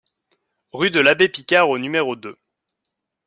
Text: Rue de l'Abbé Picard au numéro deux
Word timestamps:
Rue 0.71 0.89
de 0.89 0.99
l'Abbé 0.99 1.29
Picard 1.29 1.69
au 1.69 1.77
numéro 1.77 2.15
deux 2.15 2.35